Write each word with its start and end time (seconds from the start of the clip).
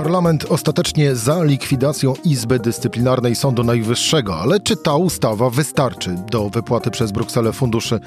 Parlament 0.00 0.44
ostatecznie 0.48 1.16
za 1.16 1.44
likwidacją 1.44 2.14
Izby 2.24 2.58
Dyscyplinarnej 2.58 3.36
Sądu 3.36 3.64
Najwyższego, 3.64 4.36
ale 4.36 4.60
czy 4.60 4.76
ta 4.76 4.96
ustawa 4.96 5.50
wystarczy 5.50 6.16
do 6.30 6.50
wypłaty 6.50 6.90
przez 6.90 7.12
Brukselę 7.12 7.52
funduszy 7.52 8.00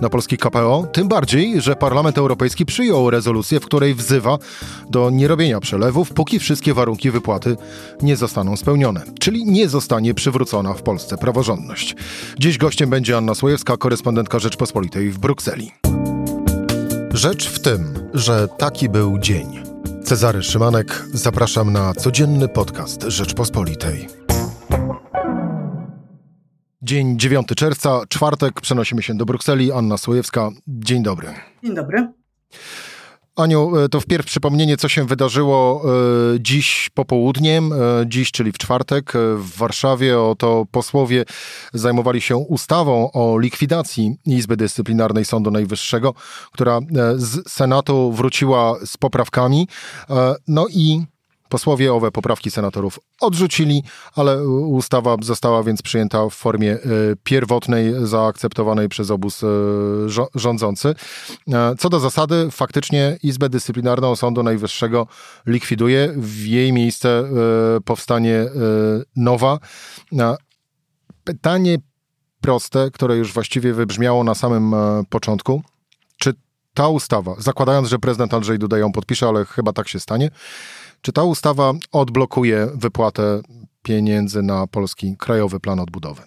na 0.00 0.08
polski 0.08 0.36
KPO? 0.38 0.86
Tym 0.92 1.08
bardziej, 1.08 1.60
że 1.60 1.76
Parlament 1.76 2.18
Europejski 2.18 2.66
przyjął 2.66 3.10
rezolucję, 3.10 3.60
w 3.60 3.64
której 3.64 3.94
wzywa 3.94 4.38
do 4.90 5.10
nierobienia 5.10 5.60
przelewów, 5.60 6.12
póki 6.12 6.38
wszystkie 6.38 6.74
warunki 6.74 7.10
wypłaty 7.10 7.56
nie 8.02 8.16
zostaną 8.16 8.56
spełnione, 8.56 9.02
czyli 9.20 9.44
nie 9.44 9.68
zostanie 9.68 10.14
przywrócona 10.14 10.74
w 10.74 10.82
Polsce 10.82 11.18
praworządność. 11.18 11.96
Dziś 12.38 12.58
gościem 12.58 12.90
będzie 12.90 13.16
Anna 13.16 13.34
Słojewska, 13.34 13.76
korespondentka 13.76 14.38
Rzeczpospolitej 14.38 15.10
w 15.10 15.18
Brukseli. 15.18 15.72
Rzecz 17.14 17.48
w 17.48 17.58
tym, 17.58 17.94
że 18.14 18.48
taki 18.58 18.88
był 18.88 19.18
dzień. 19.18 19.67
Cezary 20.08 20.42
Szymanek, 20.42 21.04
zapraszam 21.12 21.72
na 21.72 21.94
codzienny 21.94 22.48
podcast 22.48 23.02
Rzeczpospolitej. 23.02 24.08
Dzień 26.82 27.18
9 27.18 27.48
czerwca, 27.56 28.00
czwartek, 28.08 28.60
przenosimy 28.60 29.02
się 29.02 29.14
do 29.14 29.24
Brukseli. 29.24 29.72
Anna 29.72 29.98
Słojewska, 29.98 30.50
dzień 30.68 31.02
dobry. 31.02 31.28
Dzień 31.64 31.74
dobry. 31.74 32.12
Aniu, 33.38 33.76
e, 33.76 33.88
to 33.88 34.00
wpierw 34.00 34.26
przypomnienie, 34.26 34.76
co 34.76 34.88
się 34.88 35.04
wydarzyło 35.06 35.82
e, 35.84 36.40
dziś 36.40 36.90
popołudniem, 36.94 37.72
e, 37.72 37.76
dziś, 38.06 38.30
czyli 38.32 38.52
w 38.52 38.58
czwartek 38.58 39.12
w 39.36 39.56
Warszawie. 39.58 40.20
Oto 40.20 40.66
posłowie 40.70 41.24
zajmowali 41.74 42.20
się 42.20 42.36
ustawą 42.36 43.12
o 43.12 43.38
likwidacji 43.38 44.16
Izby 44.26 44.56
Dyscyplinarnej 44.56 45.24
Sądu 45.24 45.50
Najwyższego, 45.50 46.14
która 46.52 46.80
z 47.16 47.52
Senatu 47.52 48.12
wróciła 48.12 48.74
z 48.84 48.96
poprawkami. 48.96 49.68
No 50.48 50.66
i 50.70 51.02
Posłowie 51.48 51.94
owe 51.94 52.10
poprawki 52.10 52.50
senatorów 52.50 53.00
odrzucili, 53.20 53.82
ale 54.14 54.48
ustawa 54.48 55.16
została 55.22 55.62
więc 55.62 55.82
przyjęta 55.82 56.28
w 56.28 56.34
formie 56.34 56.72
e, 56.72 56.78
pierwotnej, 57.24 57.94
zaakceptowanej 58.02 58.88
przez 58.88 59.10
obóz 59.10 59.44
e, 59.44 59.46
rządzący. 60.34 60.94
E, 61.52 61.74
co 61.78 61.88
do 61.88 62.00
zasady, 62.00 62.48
faktycznie 62.50 63.18
Izbę 63.22 63.48
Dyscyplinarną 63.48 64.16
Sądu 64.16 64.42
Najwyższego 64.42 65.06
likwiduje. 65.46 66.14
W 66.16 66.46
jej 66.46 66.72
miejsce 66.72 67.24
powstanie 67.84 68.46
nowa. 69.16 69.58
Pytanie 71.24 71.78
proste, 72.40 72.90
które 72.90 73.16
już 73.16 73.32
właściwie 73.32 73.74
wybrzmiało 73.74 74.24
na 74.24 74.34
samym 74.34 74.74
początku. 75.10 75.62
Czy 76.16 76.34
ta 76.74 76.88
ustawa, 76.88 77.34
zakładając, 77.38 77.88
że 77.88 77.98
prezydent 77.98 78.34
Andrzej 78.34 78.58
Duda 78.58 78.78
ją 78.78 78.92
podpisze, 78.92 79.28
ale 79.28 79.44
chyba 79.44 79.72
tak 79.72 79.88
się 79.88 80.00
stanie, 80.00 80.30
czy 81.02 81.12
ta 81.12 81.24
ustawa 81.24 81.72
odblokuje 81.92 82.68
wypłatę 82.74 83.40
pieniędzy 83.82 84.42
na 84.42 84.66
polski 84.66 85.16
Krajowy 85.18 85.60
Plan 85.60 85.80
Odbudowy? 85.80 86.22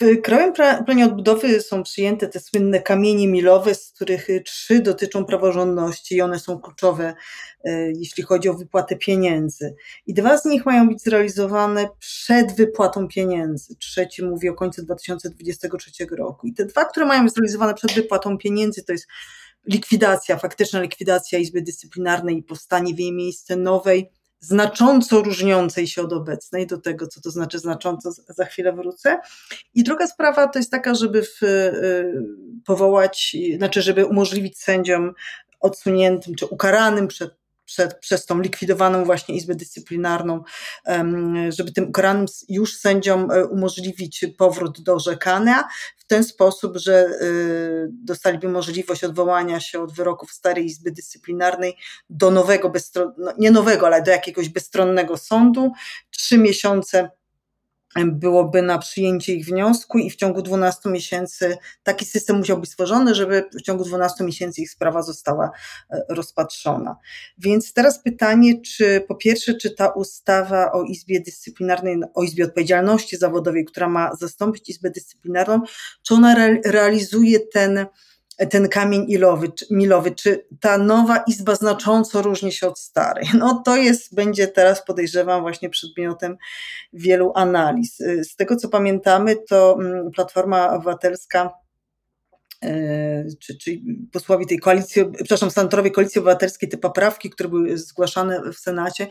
W 0.00 0.20
Krajowym 0.20 0.84
Planie 0.86 1.04
Odbudowy 1.04 1.60
są 1.60 1.82
przyjęte 1.82 2.28
te 2.28 2.40
słynne 2.40 2.80
kamienie 2.80 3.28
milowe, 3.28 3.74
z 3.74 3.92
których 3.92 4.28
trzy 4.44 4.80
dotyczą 4.80 5.24
praworządności 5.24 6.16
i 6.16 6.22
one 6.22 6.38
są 6.38 6.58
kluczowe, 6.58 7.14
e, 7.64 7.92
jeśli 7.92 8.22
chodzi 8.22 8.48
o 8.48 8.54
wypłatę 8.54 8.96
pieniędzy. 8.96 9.74
I 10.06 10.14
dwa 10.14 10.38
z 10.38 10.44
nich 10.44 10.66
mają 10.66 10.88
być 10.88 11.02
zrealizowane 11.02 11.88
przed 11.98 12.56
wypłatą 12.56 13.08
pieniędzy. 13.08 13.76
Trzeci 13.76 14.24
mówi 14.24 14.48
o 14.48 14.54
końcu 14.54 14.82
2023 14.82 16.16
roku. 16.16 16.46
I 16.46 16.54
te 16.54 16.64
dwa, 16.64 16.84
które 16.84 17.06
mają 17.06 17.24
być 17.24 17.34
zrealizowane 17.34 17.74
przed 17.74 17.92
wypłatą 17.92 18.38
pieniędzy, 18.38 18.84
to 18.84 18.92
jest 18.92 19.06
likwidacja, 19.66 20.38
faktyczna 20.38 20.80
likwidacja 20.80 21.38
Izby 21.38 21.62
Dyscyplinarnej 21.62 22.38
i 22.38 22.42
powstanie 22.42 22.94
w 22.94 22.98
jej 22.98 23.12
miejsce 23.12 23.56
nowej, 23.56 24.10
znacząco 24.40 25.22
różniącej 25.22 25.86
się 25.86 26.02
od 26.02 26.12
obecnej, 26.12 26.66
do 26.66 26.78
tego, 26.78 27.06
co 27.06 27.20
to 27.20 27.30
znaczy 27.30 27.58
znacząco, 27.58 28.12
za 28.12 28.44
chwilę 28.44 28.72
wrócę. 28.72 29.18
I 29.74 29.84
druga 29.84 30.06
sprawa 30.06 30.48
to 30.48 30.58
jest 30.58 30.70
taka, 30.70 30.94
żeby 30.94 31.22
w, 31.22 31.42
y, 31.42 32.24
powołać, 32.66 33.36
znaczy, 33.56 33.82
żeby 33.82 34.06
umożliwić 34.06 34.58
sędziom 34.58 35.12
odsuniętym 35.60 36.34
czy 36.34 36.46
ukaranym 36.46 37.08
przed 37.08 37.39
przed, 37.70 37.98
przez 37.98 38.26
tą 38.26 38.40
likwidowaną 38.40 39.04
właśnie 39.04 39.34
Izbę 39.34 39.54
Dyscyplinarną, 39.54 40.42
żeby 41.48 41.72
tym 41.72 41.88
ukaranym 41.88 42.26
już 42.48 42.76
sędziom 42.76 43.30
e, 43.30 43.46
umożliwić 43.46 44.26
powrót 44.38 44.82
do 44.82 44.94
orzekania 44.94 45.68
w 45.96 46.04
ten 46.04 46.24
sposób, 46.24 46.76
że 46.76 46.94
e, 46.94 47.10
dostaliby 47.90 48.48
możliwość 48.48 49.04
odwołania 49.04 49.60
się 49.60 49.80
od 49.80 49.92
wyroków 49.92 50.32
Starej 50.32 50.66
Izby 50.66 50.90
Dyscyplinarnej 50.90 51.76
do 52.10 52.30
nowego, 52.30 52.72
no 53.18 53.32
nie 53.38 53.50
nowego, 53.50 53.86
ale 53.86 54.02
do 54.02 54.10
jakiegoś 54.10 54.48
bezstronnego 54.48 55.16
sądu. 55.16 55.72
Trzy 56.10 56.38
miesiące 56.38 57.10
byłoby 57.96 58.62
na 58.62 58.78
przyjęcie 58.78 59.34
ich 59.34 59.46
wniosku 59.46 59.98
i 59.98 60.10
w 60.10 60.16
ciągu 60.16 60.42
12 60.42 60.90
miesięcy 60.90 61.56
taki 61.82 62.04
system 62.04 62.36
musiał 62.36 62.60
być 62.60 62.70
stworzony, 62.70 63.14
żeby 63.14 63.44
w 63.58 63.62
ciągu 63.62 63.84
12 63.84 64.24
miesięcy 64.24 64.60
ich 64.60 64.70
sprawa 64.70 65.02
została 65.02 65.50
e, 65.90 66.02
rozpatrzona. 66.08 66.96
Więc 67.38 67.72
teraz 67.72 68.02
pytanie, 68.02 68.60
czy 68.60 69.04
po 69.08 69.14
pierwsze, 69.14 69.54
czy 69.54 69.70
ta 69.70 69.88
ustawa 69.88 70.72
o 70.72 70.82
Izbie 70.82 71.20
Dyscyplinarnej, 71.20 72.00
o 72.14 72.22
Izbie 72.22 72.44
Odpowiedzialności 72.44 73.16
Zawodowej, 73.16 73.64
która 73.64 73.88
ma 73.88 74.14
zastąpić 74.14 74.68
Izbę 74.68 74.90
Dyscyplinarną, 74.90 75.62
czy 76.02 76.14
ona 76.14 76.34
realizuje 76.64 77.40
ten 77.40 77.86
ten 78.46 78.68
kamień 78.68 79.04
ilowy, 79.08 79.52
milowy, 79.70 80.10
czy 80.10 80.46
ta 80.60 80.78
nowa 80.78 81.24
izba 81.26 81.54
znacząco 81.54 82.22
różni 82.22 82.52
się 82.52 82.68
od 82.68 82.78
starej? 82.78 83.26
No 83.38 83.62
to 83.64 83.76
jest, 83.76 84.14
będzie 84.14 84.48
teraz 84.48 84.84
podejrzewam 84.84 85.40
właśnie 85.40 85.70
przedmiotem 85.70 86.36
wielu 86.92 87.32
analiz. 87.34 87.96
Z 88.22 88.36
tego 88.36 88.56
co 88.56 88.68
pamiętamy, 88.68 89.36
to 89.48 89.78
mm, 89.80 90.10
Platforma 90.10 90.72
Obywatelska 90.72 91.50
e, 92.64 93.24
czy, 93.40 93.58
czy 93.58 93.70
posłowie 94.12 94.46
tej 94.46 94.58
koalicji, 94.58 95.04
przepraszam, 95.14 95.50
senatorowie 95.50 95.90
Koalicji 95.90 96.18
Obywatelskiej, 96.18 96.68
te 96.68 96.78
poprawki, 96.78 97.30
które 97.30 97.48
były 97.48 97.78
zgłaszane 97.78 98.52
w 98.52 98.58
Senacie, 98.58 99.06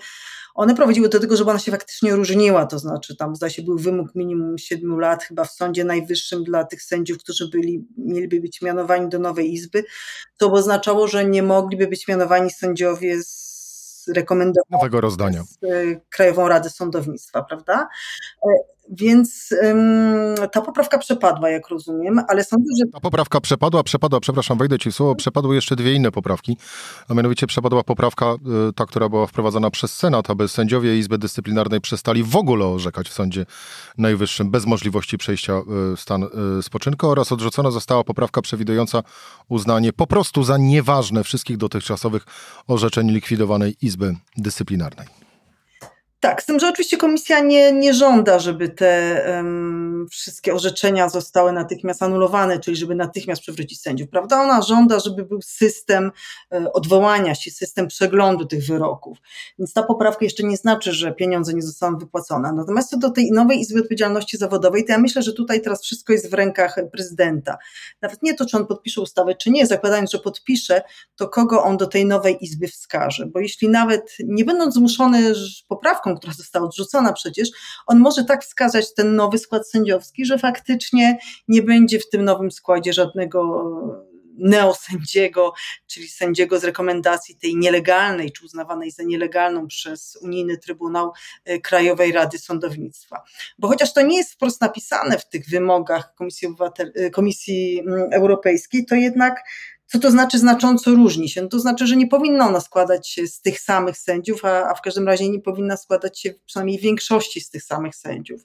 one 0.60 0.76
prowadziły 0.76 1.10
do 1.10 1.20
tego, 1.20 1.38
żeby 1.38 1.50
ona 1.50 1.60
się 1.60 1.72
faktycznie 1.72 2.16
różniła, 2.16 2.66
to 2.66 2.80
znaczy 2.80 3.16
tam 3.16 3.36
zdaje 3.36 3.52
się 3.52 3.62
był 3.62 3.78
wymóg 3.78 4.16
minimum 4.16 4.58
7 4.58 5.00
lat 5.00 5.24
chyba 5.24 5.44
w 5.44 5.52
Sądzie 5.52 5.84
Najwyższym 5.84 6.44
dla 6.44 6.64
tych 6.64 6.84
sędziów, 6.84 7.18
którzy 7.18 7.50
byli, 7.50 7.88
mieliby 7.98 8.40
być 8.40 8.62
mianowani 8.62 9.10
do 9.10 9.20
nowej 9.20 9.54
izby, 9.54 9.84
to 10.38 10.52
oznaczało, 10.52 11.08
że 11.08 11.26
nie 11.26 11.44
mogliby 11.44 11.88
być 11.88 12.08
mianowani 12.08 12.52
sędziowie 12.52 13.24
z 13.24 14.12
rekomendowanych 14.16 14.72
nowego 14.72 15.02
rozdania. 15.02 15.44
Krajową 16.10 16.48
Radę 16.48 16.70
Sądownictwa, 16.70 17.44
prawda? 17.44 17.88
Więc 18.90 19.50
ta 20.52 20.62
poprawka 20.62 20.98
przepadła, 20.98 21.50
jak 21.50 21.68
rozumiem, 21.70 22.20
ale 22.28 22.44
sądzę, 22.44 22.66
że. 22.80 22.92
Ta 22.94 23.00
poprawka 23.00 23.42
przepadła, 23.42 23.84
przepadła, 23.84 24.20
przepraszam, 24.20 24.58
wejdę 24.58 24.80
ci 24.80 24.92
w 24.92 24.96
słowo, 24.96 25.16
przepadły 25.16 25.56
jeszcze 25.56 25.76
dwie 25.76 25.94
inne 25.94 26.12
poprawki, 26.12 26.58
a 27.10 27.14
mianowicie 27.14 27.48
przepadła 27.48 27.84
poprawka, 27.84 28.36
y, 28.70 28.74
ta, 28.74 28.86
która 28.86 29.10
była 29.10 29.28
wprowadzona 29.28 29.72
przez 29.72 29.94
Senat, 29.94 30.30
aby 30.30 30.48
sędziowie 30.48 30.98
Izby 30.98 31.18
Dyscyplinarnej 31.18 31.82
przestali 31.82 32.24
w 32.24 32.36
ogóle 32.36 32.66
orzekać 32.66 33.10
w 33.10 33.14
Sądzie 33.14 33.46
Najwyższym 33.98 34.52
bez 34.52 34.66
możliwości 34.66 35.18
przejścia 35.18 35.62
y, 35.94 35.98
stan 35.98 36.24
y, 36.60 36.64
spoczynku 36.64 37.08
oraz 37.10 37.32
odrzucona 37.32 37.72
została 37.72 38.04
poprawka 38.04 38.42
przewidująca 38.42 39.04
uznanie 39.50 39.94
po 39.94 40.08
prostu 40.08 40.44
za 40.44 40.58
nieważne 40.58 41.24
wszystkich 41.24 41.58
dotychczasowych 41.58 42.26
orzeczeń 42.68 43.12
likwidowanej 43.12 43.76
Izby 43.82 44.16
Dyscyplinarnej. 44.38 45.29
Tak, 46.22 46.42
z 46.42 46.46
tym, 46.46 46.60
że 46.60 46.70
oczywiście 46.70 46.98
komisja 46.98 47.40
nie, 47.40 47.72
nie 47.72 47.94
żąda, 47.94 48.40
żeby 48.40 48.70
te 48.70 49.24
um, 49.36 50.08
wszystkie 50.12 50.54
orzeczenia 50.54 51.10
zostały 51.10 51.52
natychmiast 51.52 52.04
anulowane, 52.04 52.60
czyli 52.60 52.78
żeby 52.78 52.96
natychmiast 52.96 53.42
przywrócić 53.42 53.82
sędziów, 53.82 54.10
prawda? 54.10 54.42
Ona 54.42 54.62
żąda, 54.62 55.00
żeby 55.00 55.26
był 55.26 55.42
system 55.42 56.12
e, 56.54 56.74
odwołania 56.74 57.36
się, 57.36 57.52
system 57.52 57.88
przeglądu 57.88 58.46
tych 58.46 58.66
wyroków. 58.66 59.18
Więc 59.60 59.74
ta 59.74 59.84
poprawka 59.84 60.26
jeszcze 60.26 60.44
nie 60.44 60.58
znaczy, 60.58 60.92
że 60.92 61.12
pieniądze 61.12 61.54
nie 61.54 61.62
zostaną 61.62 61.98
wypłacone. 61.98 62.54
Natomiast 62.54 62.90
co 62.90 62.98
do 62.98 63.10
tej 63.10 63.32
nowej 63.32 63.60
Izby 63.60 63.80
Odpowiedzialności 63.80 64.38
Zawodowej, 64.38 64.86
to 64.86 64.92
ja 64.92 64.98
myślę, 64.98 65.22
że 65.22 65.34
tutaj 65.34 65.62
teraz 65.62 65.84
wszystko 65.84 66.14
jest 66.14 66.32
w 66.32 66.34
rękach 66.34 66.76
prezydenta. 66.92 67.58
Nawet 68.02 68.24
nie 68.24 68.34
to, 68.34 68.46
czy 68.46 68.58
on 68.58 68.68
podpisze 68.68 69.02
ustawę, 69.02 69.36
czy 69.36 69.52
nie, 69.52 69.68
zakładając, 69.68 70.12
że 70.12 70.20
podpisze, 70.20 70.82
to 71.16 71.30
kogo 71.30 71.64
on 71.64 71.78
do 71.78 71.88
tej 71.88 72.06
nowej 72.06 72.38
Izby 72.42 72.68
wskaże. 72.68 73.26
Bo 73.26 73.40
jeśli 73.40 73.70
nawet 73.70 74.18
nie 74.26 74.46
będąc 74.46 74.74
zmuszony 74.74 75.34
poprawką, 75.68 76.09
poprawką, 76.16 76.20
która 76.20 76.34
została 76.34 76.66
odrzucona 76.66 77.14
przecież, 77.14 77.50
on 77.88 78.00
może 78.00 78.24
tak 78.24 78.44
wskazać 78.44 78.94
ten 78.94 79.16
nowy 79.16 79.38
skład 79.38 79.70
sędziowski, 79.70 80.26
że 80.26 80.38
faktycznie 80.38 81.18
nie 81.48 81.64
będzie 81.64 82.00
w 82.00 82.10
tym 82.10 82.26
nowym 82.26 82.52
składzie 82.52 82.94
żadnego 82.94 83.72
neosędziego, 84.40 85.54
czyli 85.88 86.08
sędziego 86.08 86.60
z 86.60 86.64
rekomendacji 86.64 87.36
tej 87.36 87.56
nielegalnej, 87.56 88.32
czy 88.32 88.46
uznawanej 88.46 88.92
za 88.92 89.04
nielegalną 89.04 89.68
przez 89.68 90.18
Unijny 90.22 90.58
Trybunał 90.58 91.12
e, 91.46 91.60
Krajowej 91.60 92.12
Rady 92.12 92.38
Sądownictwa. 92.38 93.24
Bo 93.58 93.68
chociaż 93.68 93.94
to 93.94 94.02
nie 94.02 94.18
jest 94.18 94.34
wprost 94.34 94.62
napisane 94.62 95.18
w 95.18 95.30
tych 95.30 95.50
wymogach 95.50 96.16
Komisji, 96.16 96.48
Obywatel- 96.48 96.92
e, 96.96 97.10
Komisji 97.10 97.80
mm, 97.80 98.14
Europejskiej, 98.14 98.86
to 98.86 98.96
jednak 98.96 99.44
Co 99.92 100.00
to 100.00 100.12
znaczy 100.12 100.40
znacząco 100.40 100.92
różni 100.92 101.30
się? 101.30 101.50
To 101.50 101.60
znaczy, 101.60 101.88
że 101.88 101.96
nie 101.96 102.08
powinna 102.08 102.48
ona 102.48 102.60
składać 102.60 103.10
się 103.10 103.28
z 103.28 103.42
tych 103.42 103.60
samych 103.60 103.98
sędziów, 103.98 104.46
a, 104.46 104.70
a 104.70 104.74
w 104.74 104.82
każdym 104.82 105.08
razie 105.08 105.30
nie 105.30 105.40
powinna 105.40 105.78
składać 105.78 106.20
się 106.20 106.34
przynajmniej 106.46 106.80
w 106.80 106.82
większości 106.82 107.42
z 107.42 107.50
tych 107.50 107.64
samych 107.64 107.96
sędziów. 107.96 108.42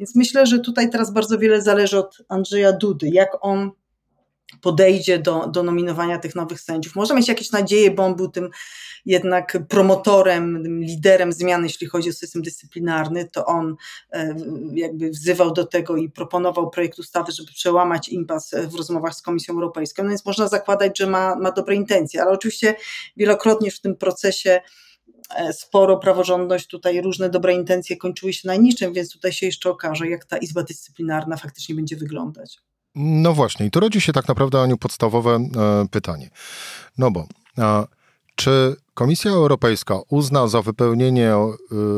Więc 0.00 0.14
myślę, 0.14 0.46
że 0.46 0.58
tutaj 0.58 0.90
teraz 0.90 1.12
bardzo 1.12 1.38
wiele 1.38 1.62
zależy 1.62 1.98
od 1.98 2.16
Andrzeja 2.28 2.72
Dudy, 2.72 3.08
jak 3.08 3.30
on 3.40 3.70
podejdzie 4.60 5.18
do, 5.18 5.46
do 5.46 5.62
nominowania 5.62 6.18
tych 6.18 6.34
nowych 6.34 6.60
sędziów. 6.60 6.94
Można 6.94 7.14
mieć 7.14 7.28
jakieś 7.28 7.52
nadzieje, 7.52 7.90
bo 7.90 8.04
on 8.04 8.16
był 8.16 8.28
tym 8.28 8.50
jednak 9.06 9.58
promotorem, 9.68 10.80
liderem 10.80 11.32
zmian, 11.32 11.64
jeśli 11.64 11.86
chodzi 11.86 12.10
o 12.10 12.12
system 12.12 12.42
dyscyplinarny, 12.42 13.28
to 13.32 13.46
on 13.46 13.76
e, 14.12 14.36
jakby 14.74 15.10
wzywał 15.10 15.52
do 15.52 15.66
tego 15.66 15.96
i 15.96 16.10
proponował 16.10 16.70
projekt 16.70 16.98
ustawy, 16.98 17.32
żeby 17.32 17.52
przełamać 17.52 18.08
impas 18.08 18.54
w 18.68 18.74
rozmowach 18.74 19.14
z 19.14 19.22
Komisją 19.22 19.54
Europejską. 19.54 20.02
No 20.02 20.08
więc 20.08 20.26
można 20.26 20.48
zakładać, 20.48 20.98
że 20.98 21.06
ma, 21.06 21.36
ma 21.36 21.52
dobre 21.52 21.74
intencje, 21.74 22.22
ale 22.22 22.30
oczywiście 22.30 22.74
wielokrotnie 23.16 23.70
w 23.70 23.80
tym 23.80 23.96
procesie 23.96 24.60
e, 25.36 25.52
sporo 25.52 25.96
praworządność, 25.96 26.66
tutaj 26.66 27.00
różne 27.00 27.30
dobre 27.30 27.54
intencje 27.54 27.96
kończyły 27.96 28.32
się 28.32 28.48
na 28.48 28.56
niczym, 28.56 28.92
więc 28.92 29.12
tutaj 29.12 29.32
się 29.32 29.46
jeszcze 29.46 29.70
okaże, 29.70 30.08
jak 30.08 30.24
ta 30.24 30.36
Izba 30.36 30.62
Dyscyplinarna 30.62 31.36
faktycznie 31.36 31.74
będzie 31.74 31.96
wyglądać. 31.96 32.58
No 32.96 33.32
właśnie, 33.32 33.66
i 33.66 33.70
tu 33.70 33.80
rodzi 33.80 34.00
się 34.00 34.12
tak 34.12 34.28
naprawdę, 34.28 34.62
Aniu, 34.62 34.76
podstawowe 34.76 35.34
e, 35.34 35.86
pytanie. 35.90 36.30
No 36.98 37.10
bo 37.10 37.26
e, 37.58 37.84
czy 38.34 38.76
Komisja 38.94 39.30
Europejska 39.30 39.98
uzna 40.08 40.48
za 40.48 40.62
wypełnienie 40.62 41.30
e, 41.30 41.46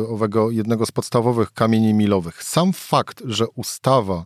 owego 0.09 0.51
jednego 0.51 0.87
z 0.87 0.93
podstawowych 0.93 1.53
kamieni 1.53 1.95
milowych 1.95 2.43
sam 2.43 2.73
fakt, 2.73 3.23
że 3.25 3.47
ustawa 3.49 4.25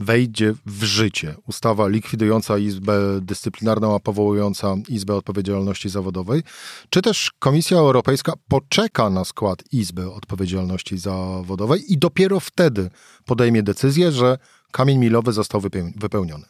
wejdzie 0.00 0.54
w 0.66 0.82
życie, 0.84 1.34
ustawa 1.46 1.88
likwidująca 1.88 2.58
Izbę 2.58 3.20
Dyscyplinarną, 3.20 3.94
a 3.94 4.00
powołująca 4.00 4.74
Izbę 4.88 5.14
Odpowiedzialności 5.14 5.88
Zawodowej, 5.88 6.42
czy 6.90 7.02
też 7.02 7.30
Komisja 7.38 7.78
Europejska 7.78 8.32
poczeka 8.48 9.10
na 9.10 9.24
skład 9.24 9.62
Izby 9.72 10.12
Odpowiedzialności 10.12 10.98
Zawodowej 10.98 11.92
i 11.92 11.98
dopiero 11.98 12.40
wtedy 12.40 12.90
podejmie 13.24 13.62
decyzję, 13.62 14.12
że 14.12 14.38
kamień 14.72 14.98
milowy 14.98 15.32
został 15.32 15.60
wypełniony? 15.96 16.44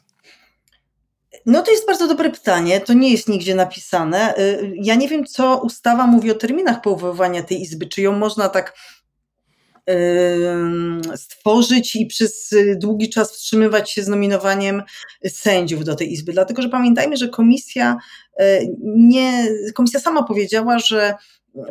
No 1.46 1.62
to 1.62 1.70
jest 1.70 1.86
bardzo 1.86 2.08
dobre 2.08 2.30
pytanie. 2.30 2.80
To 2.80 2.92
nie 2.92 3.10
jest 3.10 3.28
nigdzie 3.28 3.54
napisane. 3.54 4.38
Y, 4.38 4.72
ja 4.76 4.94
nie 4.94 5.08
wiem, 5.08 5.26
co 5.26 5.60
ustawa 5.64 6.06
mówi 6.06 6.30
o 6.30 6.34
terminach 6.34 6.80
powoływania 6.80 7.42
tej 7.42 7.62
izby. 7.62 7.86
Czy 7.86 8.02
ją 8.02 8.12
można 8.12 8.48
tak 8.48 8.74
stworzyć 11.16 11.96
i 11.96 12.06
przez 12.06 12.50
długi 12.76 13.10
czas 13.10 13.32
wstrzymywać 13.32 13.90
się 13.90 14.02
z 14.02 14.08
nominowaniem 14.08 14.82
sędziów 15.28 15.84
do 15.84 15.94
tej 15.94 16.12
izby. 16.12 16.32
Dlatego, 16.32 16.62
że 16.62 16.68
pamiętajmy, 16.68 17.16
że 17.16 17.28
komisja 17.28 17.96
y, 18.40 18.74
nie, 18.84 19.48
komisja 19.74 20.00
sama 20.00 20.22
powiedziała, 20.22 20.78
że 20.78 21.14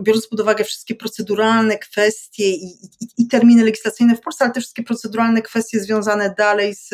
biorąc 0.03 0.27
pod 0.27 0.39
uwagę 0.39 0.63
wszystkie 0.63 0.95
proceduralne 0.95 1.77
kwestie 1.77 2.49
i, 2.49 2.65
i, 2.65 3.07
i, 3.17 3.27
terminy 3.27 3.63
legislacyjne 3.63 4.15
w 4.15 4.21
Polsce, 4.21 4.45
ale 4.45 4.53
te 4.53 4.59
wszystkie 4.59 4.83
proceduralne 4.83 5.41
kwestie 5.41 5.79
związane 5.79 6.35
dalej 6.37 6.75
z, 6.75 6.89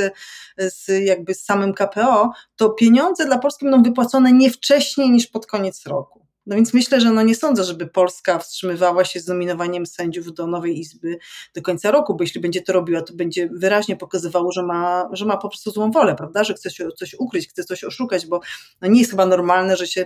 z 0.57 0.87
jakby 1.05 1.33
z 1.33 1.43
samym 1.43 1.73
KPO, 1.73 2.31
to 2.55 2.69
pieniądze 2.69 3.25
dla 3.25 3.37
Polski 3.37 3.65
będą 3.65 3.83
wypłacone 3.83 4.31
nie 4.31 4.49
wcześniej 4.49 5.11
niż 5.11 5.27
pod 5.27 5.45
koniec 5.45 5.85
roku. 5.85 6.27
No 6.47 6.55
więc 6.55 6.73
myślę, 6.73 7.01
że 7.01 7.11
no 7.11 7.21
nie 7.21 7.35
sądzę, 7.35 7.63
żeby 7.63 7.87
Polska 7.87 8.39
wstrzymywała 8.39 9.05
się 9.05 9.19
z 9.19 9.27
nominowaniem 9.27 9.85
sędziów 9.85 10.33
do 10.33 10.47
nowej 10.47 10.79
izby 10.79 11.17
do 11.55 11.61
końca 11.61 11.91
roku, 11.91 12.15
bo 12.15 12.23
jeśli 12.23 12.41
będzie 12.41 12.61
to 12.61 12.73
robiła, 12.73 13.01
to 13.01 13.13
będzie 13.13 13.49
wyraźnie 13.53 13.95
pokazywało, 13.95 14.51
że 14.51 14.63
ma, 14.63 15.09
że 15.11 15.25
ma 15.25 15.37
po 15.37 15.49
prostu 15.49 15.71
złą 15.71 15.91
wolę, 15.91 16.15
prawda? 16.15 16.43
Że 16.43 16.53
chce 16.53 16.71
się 16.71 16.89
coś 16.91 17.15
ukryć, 17.19 17.49
chce 17.49 17.63
coś 17.63 17.83
oszukać, 17.83 18.25
bo 18.25 18.39
no 18.81 18.87
nie 18.87 18.99
jest 18.99 19.11
chyba 19.11 19.25
normalne, 19.25 19.77
że 19.77 19.87
się 19.87 20.05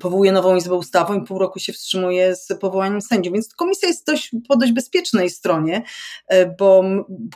powołuje 0.00 0.32
nową 0.32 0.56
izbę 0.56 0.74
ustawą 0.74 1.14
i 1.14 1.26
pół 1.26 1.38
roku 1.38 1.58
się 1.58 1.72
wstrzymuje 1.72 2.36
z 2.36 2.48
powołaniem 2.60 3.00
sędziów. 3.00 3.32
Więc 3.32 3.54
komisja 3.54 3.88
jest 3.88 4.06
dość, 4.06 4.30
po 4.48 4.56
dość 4.56 4.72
bezpiecznej 4.72 5.30
stronie, 5.30 5.82
e, 6.28 6.46
bo 6.56 6.84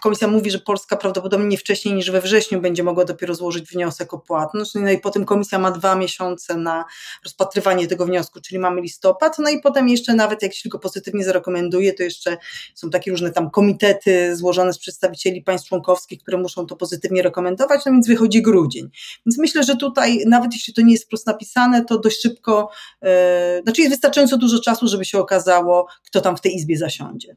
komisja 0.02 0.28
mówi, 0.28 0.50
że 0.50 0.58
Polska 0.58 0.96
prawdopodobnie 0.96 1.46
nie 1.46 1.58
wcześniej 1.58 1.94
niż 1.94 2.10
we 2.10 2.20
wrześniu 2.20 2.60
będzie 2.60 2.82
mogła 2.82 3.04
dopiero 3.04 3.34
złożyć 3.34 3.64
wniosek 3.70 4.14
o 4.14 4.18
płatność. 4.18 4.74
No 4.74 4.90
i 4.90 4.98
potem 4.98 5.24
komisja 5.24 5.58
ma 5.58 5.70
dwa 5.70 5.94
miesiące 5.94 6.56
na 6.56 6.84
rozpatrywanie 7.24 7.86
tego 7.86 8.06
wniosku, 8.06 8.40
czyli 8.40 8.58
mamy 8.58 8.80
listopad. 8.80 9.38
No 9.38 9.50
i 9.50 9.60
potem 9.60 9.88
jeszcze 9.88 10.14
nawet 10.14 10.42
jak 10.42 10.54
się 10.54 10.68
go 10.68 10.78
pozytywnie 10.78 11.24
zarekomenduje, 11.24 11.92
to 11.92 12.02
jeszcze 12.02 12.36
są 12.74 12.90
takie 12.90 13.10
różne 13.10 13.30
tam 13.30 13.50
komitety 13.50 14.36
złożone 14.36 14.72
z 14.72 14.78
przedstawicieli 14.78 15.42
państw 15.42 15.68
członkowskich, 15.68 16.22
które 16.22 16.38
muszą 16.38 16.66
to 16.66 16.76
pozytywnie 16.76 17.22
rekomendować, 17.22 17.80
no 17.86 17.92
więc 17.92 18.08
wychodzi 18.08 18.42
grudzień. 18.42 18.90
Więc 19.26 19.38
myślę, 19.38 19.64
że 19.64 19.76
tutaj 19.76 20.24
nawet 20.26 20.52
jeśli 20.52 20.74
to 20.74 20.82
nie 20.82 20.92
jest 20.92 21.04
wprost 21.04 21.26
napisane, 21.26 21.84
to 21.84 21.98
dość 21.98 22.22
szybko 22.22 22.43
szybko, 22.44 22.70
e, 23.02 23.60
znaczy 23.62 23.80
jest 23.80 23.92
wystarczająco 23.92 24.36
dużo 24.36 24.60
czasu, 24.60 24.88
żeby 24.88 25.04
się 25.04 25.18
okazało, 25.18 25.86
kto 26.06 26.20
tam 26.20 26.36
w 26.36 26.40
tej 26.40 26.54
izbie 26.54 26.78
zasiądzie. 26.78 27.36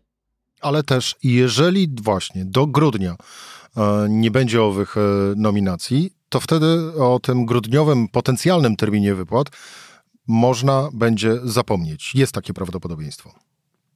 Ale 0.61 0.83
też, 0.83 1.15
jeżeli 1.23 1.87
właśnie 2.01 2.45
do 2.45 2.67
grudnia 2.67 3.15
e, 3.77 4.07
nie 4.09 4.31
będzie 4.31 4.63
owych 4.63 4.97
e, 4.97 4.99
nominacji, 5.35 6.13
to 6.29 6.39
wtedy 6.39 6.65
o 6.99 7.19
tym 7.19 7.45
grudniowym 7.45 8.07
potencjalnym 8.07 8.75
terminie 8.75 9.15
wypłat 9.15 9.47
można 10.27 10.89
będzie 10.93 11.39
zapomnieć. 11.43 12.11
Jest 12.15 12.33
takie 12.33 12.53
prawdopodobieństwo. 12.53 13.33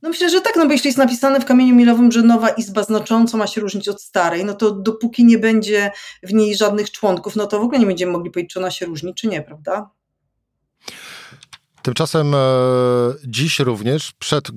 No 0.01 0.09
myślę, 0.09 0.29
że 0.29 0.41
tak, 0.41 0.55
no 0.55 0.65
bo 0.65 0.71
jeśli 0.71 0.87
jest 0.87 0.97
napisane 0.97 1.39
w 1.39 1.45
kamieniu 1.45 1.75
milowym, 1.75 2.11
że 2.11 2.21
nowa 2.21 2.49
izba 2.49 2.83
znacząco 2.83 3.37
ma 3.37 3.47
się 3.47 3.61
różnić 3.61 3.89
od 3.89 4.01
starej, 4.01 4.45
no 4.45 4.53
to 4.53 4.71
dopóki 4.71 5.25
nie 5.25 5.37
będzie 5.37 5.91
w 6.23 6.33
niej 6.33 6.55
żadnych 6.55 6.91
członków, 6.91 7.35
no 7.35 7.47
to 7.47 7.59
w 7.59 7.63
ogóle 7.63 7.79
nie 7.79 7.85
będziemy 7.85 8.11
mogli 8.11 8.31
powiedzieć, 8.31 8.53
czy 8.53 8.59
ona 8.59 8.71
się 8.71 8.85
różni, 8.85 9.15
czy 9.15 9.27
nie, 9.27 9.41
prawda? 9.41 9.89
Tymczasem 11.81 12.35
e, 12.35 12.37
dziś 13.27 13.59
również 13.59 14.11
przed 14.19 14.47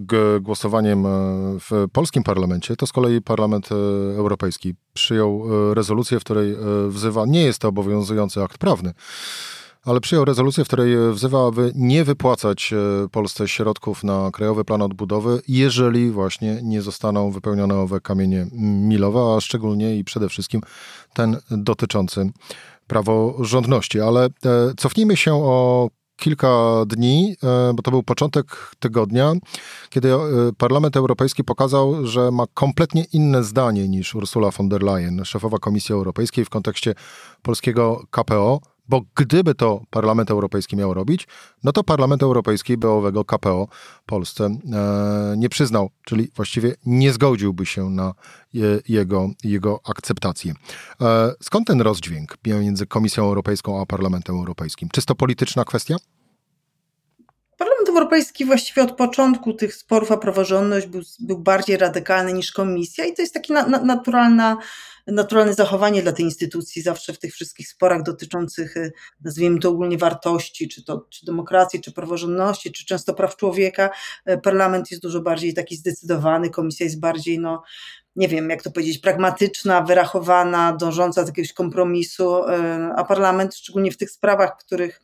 głosowaniem 0.40 1.06
e, 1.06 1.10
w 1.60 1.86
polskim 1.92 2.22
parlamencie, 2.22 2.76
to 2.76 2.86
z 2.86 2.92
kolei 2.92 3.20
Parlament 3.20 3.72
e, 3.72 3.74
Europejski 4.16 4.74
przyjął 4.94 5.44
rezolucję, 5.74 6.20
w 6.20 6.24
której 6.24 6.56
wzywa, 6.88 7.24
nie 7.26 7.42
jest 7.42 7.58
to 7.58 7.68
obowiązujący 7.68 8.42
akt 8.42 8.58
prawny, 8.58 8.92
ale 9.84 10.00
przyjął 10.00 10.24
rezolucję, 10.24 10.64
w 10.64 10.66
której 10.66 11.12
wzywa, 11.12 11.46
aby 11.46 11.72
nie 11.74 12.04
wypłacać 12.04 12.74
Polsce 13.12 13.48
środków 13.48 14.04
na 14.04 14.30
Krajowy 14.32 14.64
Plan 14.64 14.82
Odbudowy, 14.82 15.42
jeżeli 15.48 16.10
właśnie 16.10 16.60
nie 16.62 16.82
zostaną 16.82 17.30
wypełnione 17.30 17.74
owe 17.74 18.00
kamienie 18.00 18.46
milowe, 18.88 19.34
a 19.36 19.40
szczególnie 19.40 19.96
i 19.96 20.04
przede 20.04 20.28
wszystkim 20.28 20.60
ten 21.12 21.36
dotyczący 21.50 22.30
praworządności. 22.86 24.00
Ale 24.00 24.28
cofnijmy 24.76 25.16
się 25.16 25.34
o 25.34 25.88
kilka 26.16 26.84
dni, 26.86 27.36
e, 27.42 27.74
bo 27.74 27.82
to 27.82 27.90
był 27.90 28.02
początek 28.02 28.70
tygodnia, 28.78 29.32
kiedy 29.90 30.14
e, 30.14 30.18
Parlament 30.58 30.96
Europejski 30.96 31.44
pokazał, 31.44 32.06
że 32.06 32.30
ma 32.30 32.44
kompletnie 32.54 33.04
inne 33.12 33.44
zdanie 33.44 33.88
niż 33.88 34.14
Ursula 34.14 34.50
von 34.50 34.68
der 34.68 34.82
Leyen, 34.82 35.24
szefowa 35.24 35.58
Komisji 35.58 35.92
Europejskiej 35.92 36.44
w 36.44 36.50
kontekście 36.50 36.94
polskiego 37.42 38.06
KPO, 38.10 38.60
bo 38.88 39.02
gdyby 39.14 39.54
to 39.54 39.80
Parlament 39.90 40.30
Europejski 40.30 40.76
miał 40.76 40.94
robić, 40.94 41.28
no 41.64 41.72
to 41.72 41.84
Parlament 41.84 42.22
Europejski 42.22 42.76
by 42.76 42.88
owego 42.88 43.24
KPO 43.24 43.68
Polsce 44.06 44.44
e, 44.44 45.34
nie 45.36 45.48
przyznał, 45.48 45.90
czyli 46.04 46.28
właściwie 46.36 46.74
nie 46.86 47.12
zgodziłby 47.12 47.66
się 47.66 47.90
na 47.90 48.14
jego, 48.88 49.30
jego 49.44 49.80
akceptację. 49.84 50.54
Skąd 51.42 51.66
ten 51.66 51.80
rozdźwięk 51.80 52.36
między 52.46 52.86
Komisją 52.86 53.24
Europejską 53.24 53.80
a 53.80 53.86
Parlamentem 53.86 54.36
Europejskim? 54.36 54.88
Czysto 54.92 55.14
polityczna 55.14 55.64
kwestia? 55.64 55.96
Europejski 57.94 58.44
właściwie 58.44 58.82
od 58.82 58.92
początku 58.92 59.52
tych 59.52 59.74
sporów 59.74 60.10
o 60.10 60.18
praworządność 60.18 60.86
był, 60.86 61.02
był 61.20 61.38
bardziej 61.38 61.76
radykalny 61.76 62.32
niż 62.32 62.52
Komisja 62.52 63.04
i 63.04 63.14
to 63.14 63.22
jest 63.22 63.34
taka 63.34 63.66
na, 63.66 63.78
naturalna 63.78 64.56
naturalne 65.06 65.54
zachowanie 65.54 66.02
dla 66.02 66.12
tej 66.12 66.24
instytucji 66.24 66.82
zawsze 66.82 67.12
w 67.12 67.18
tych 67.18 67.34
wszystkich 67.34 67.68
sporach 67.68 68.02
dotyczących, 68.02 68.76
y, 68.76 68.92
nazwijmy 69.24 69.60
to 69.60 69.68
ogólnie 69.68 69.98
wartości, 69.98 70.68
czy 70.68 70.84
to 70.84 71.06
czy 71.10 71.26
demokracji, 71.26 71.80
czy 71.80 71.92
praworządności, 71.92 72.72
czy 72.72 72.86
często 72.86 73.14
praw 73.14 73.36
człowieka. 73.36 73.90
Y, 74.30 74.38
parlament 74.38 74.90
jest 74.90 75.02
dużo 75.02 75.20
bardziej 75.20 75.54
taki 75.54 75.76
zdecydowany, 75.76 76.50
komisja 76.50 76.84
jest 76.84 77.00
bardziej, 77.00 77.38
no, 77.38 77.62
nie 78.16 78.28
wiem, 78.28 78.50
jak 78.50 78.62
to 78.62 78.70
powiedzieć, 78.70 78.98
pragmatyczna, 78.98 79.82
wyrachowana, 79.82 80.72
dążąca 80.72 81.22
do 81.22 81.28
jakiegoś 81.28 81.52
kompromisu, 81.52 82.48
y, 82.48 82.52
a 82.96 83.04
parlament, 83.04 83.54
szczególnie 83.54 83.92
w 83.92 83.96
tych 83.96 84.10
sprawach, 84.10 84.56
których 84.56 85.00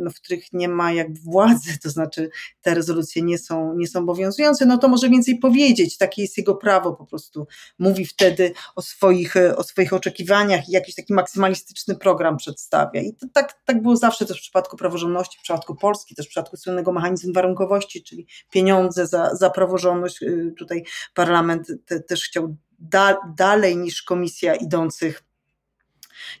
no, 0.00 0.10
w 0.10 0.14
których 0.14 0.52
nie 0.52 0.68
ma 0.68 0.92
jak 0.92 1.18
władzy, 1.18 1.78
to 1.82 1.90
znaczy 1.90 2.30
te 2.60 2.74
rezolucje 2.74 3.22
nie 3.22 3.38
są, 3.38 3.74
nie 3.76 3.86
są 3.86 4.00
obowiązujące, 4.00 4.66
no 4.66 4.78
to 4.78 4.88
może 4.88 5.08
więcej 5.08 5.38
powiedzieć, 5.38 5.98
takie 5.98 6.22
jest 6.22 6.38
jego 6.38 6.54
prawo, 6.54 6.92
po 6.92 7.06
prostu 7.06 7.46
mówi 7.78 8.06
wtedy 8.06 8.52
o 8.76 8.82
swoich, 8.82 9.34
o 9.56 9.62
swoich 9.62 9.92
oczekiwaniach 9.92 10.68
i 10.68 10.72
jakiś 10.72 10.94
taki 10.94 11.14
maksymalistyczny 11.14 11.94
program 11.94 12.36
przedstawia. 12.36 13.00
I 13.00 13.14
to 13.14 13.26
tak, 13.32 13.62
tak 13.64 13.82
było 13.82 13.96
zawsze 13.96 14.26
też 14.26 14.38
w 14.38 14.40
przypadku 14.40 14.76
praworządności, 14.76 15.38
w 15.38 15.42
przypadku 15.42 15.76
Polski, 15.76 16.14
też 16.14 16.26
w 16.26 16.28
przypadku 16.28 16.56
słynnego 16.56 16.92
mechanizmu 16.92 17.32
warunkowości, 17.32 18.02
czyli 18.02 18.26
pieniądze 18.50 19.06
za, 19.06 19.34
za 19.34 19.50
praworządność. 19.50 20.22
Y, 20.22 20.54
tutaj 20.58 20.84
parlament 21.14 21.72
te, 21.86 22.00
też 22.00 22.24
chciał 22.24 22.56
da, 22.78 23.16
dalej 23.36 23.76
niż 23.76 24.02
komisja 24.02 24.54
idących 24.54 25.22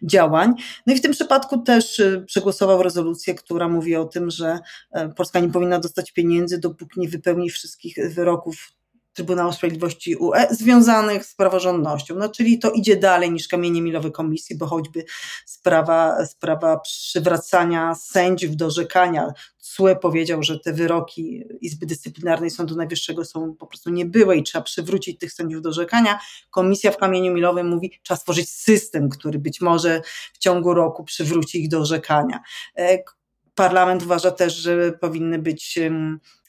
działań. 0.02 0.54
No 0.86 0.94
i 0.94 0.96
w 0.96 1.02
tym 1.02 1.12
przypadku 1.12 1.58
też 1.58 1.98
y, 1.98 2.24
przegłosował 2.26 2.82
rezolucję, 2.82 3.34
która 3.34 3.68
mówi 3.68 3.96
o 3.96 4.04
tym, 4.04 4.30
że 4.30 4.58
e, 4.92 5.08
Polska 5.08 5.40
nie 5.40 5.50
powinna 5.50 5.78
dostać 5.78 6.12
pieniędzy, 6.12 6.58
dopóki 6.58 7.00
nie 7.00 7.08
wypełni 7.08 7.50
wszystkich 7.50 7.96
wyroków 8.14 8.72
Trybunału 9.12 9.52
Sprawiedliwości 9.52 10.16
UE 10.16 10.46
związanych 10.50 11.24
z 11.24 11.34
praworządnością. 11.34 12.14
No, 12.14 12.28
czyli 12.28 12.58
to 12.58 12.70
idzie 12.70 12.96
dalej 12.96 13.32
niż 13.32 13.48
kamienie 13.48 13.82
milowe 13.82 14.10
komisji, 14.10 14.56
bo 14.56 14.66
choćby 14.66 15.04
sprawa, 15.46 16.26
sprawa 16.26 16.78
przywracania 16.78 17.94
sędziów 17.94 18.56
do 18.56 18.66
orzekania. 18.66 19.32
CUE 19.76 19.96
powiedział, 19.96 20.42
że 20.42 20.58
te 20.58 20.72
wyroki 20.72 21.44
Izby 21.60 21.86
Dyscyplinarnej 21.86 22.50
Sądu 22.50 22.76
Najwyższego 22.76 23.24
są 23.24 23.54
po 23.54 23.66
prostu 23.66 23.90
niebyłe 23.90 24.36
i 24.36 24.42
trzeba 24.42 24.62
przywrócić 24.62 25.18
tych 25.18 25.32
sędziów 25.32 25.62
do 25.62 25.68
orzekania. 25.68 26.18
Komisja 26.50 26.90
w 26.90 26.96
kamieniu 26.96 27.32
milowym 27.32 27.68
mówi, 27.68 28.00
trzeba 28.02 28.18
stworzyć 28.18 28.50
system, 28.50 29.08
który 29.08 29.38
być 29.38 29.60
może 29.60 30.02
w 30.32 30.38
ciągu 30.38 30.74
roku 30.74 31.04
przywróci 31.04 31.62
ich 31.62 31.68
do 31.68 31.80
orzekania. 31.80 32.40
E, 32.78 32.98
parlament 33.54 34.02
uważa 34.02 34.30
też, 34.30 34.54
że 34.54 34.92
powinny 34.92 35.38
być 35.38 35.78